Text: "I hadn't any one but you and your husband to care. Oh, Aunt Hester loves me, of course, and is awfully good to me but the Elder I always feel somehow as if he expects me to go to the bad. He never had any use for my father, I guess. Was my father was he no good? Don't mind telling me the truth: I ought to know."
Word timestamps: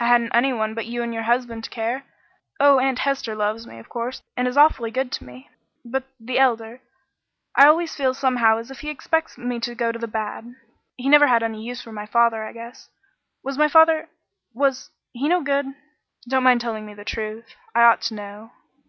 "I 0.00 0.08
hadn't 0.08 0.34
any 0.34 0.52
one 0.52 0.74
but 0.74 0.84
you 0.86 1.04
and 1.04 1.14
your 1.14 1.22
husband 1.22 1.62
to 1.62 1.70
care. 1.70 2.02
Oh, 2.58 2.80
Aunt 2.80 2.98
Hester 2.98 3.36
loves 3.36 3.68
me, 3.68 3.78
of 3.78 3.88
course, 3.88 4.20
and 4.36 4.48
is 4.48 4.56
awfully 4.56 4.90
good 4.90 5.12
to 5.12 5.24
me 5.24 5.48
but 5.84 6.02
the 6.18 6.40
Elder 6.40 6.80
I 7.54 7.68
always 7.68 7.94
feel 7.94 8.14
somehow 8.14 8.58
as 8.58 8.72
if 8.72 8.80
he 8.80 8.88
expects 8.90 9.38
me 9.38 9.60
to 9.60 9.76
go 9.76 9.92
to 9.92 9.98
the 10.00 10.08
bad. 10.08 10.56
He 10.96 11.08
never 11.08 11.28
had 11.28 11.44
any 11.44 11.62
use 11.62 11.80
for 11.80 11.92
my 11.92 12.04
father, 12.06 12.42
I 12.42 12.52
guess. 12.52 12.88
Was 13.44 13.56
my 13.56 13.68
father 13.68 14.08
was 14.52 14.90
he 15.12 15.28
no 15.28 15.40
good? 15.40 15.66
Don't 16.28 16.42
mind 16.42 16.60
telling 16.60 16.84
me 16.84 16.94
the 16.94 17.04
truth: 17.04 17.54
I 17.76 17.82
ought 17.84 18.02
to 18.10 18.14
know." 18.14 18.50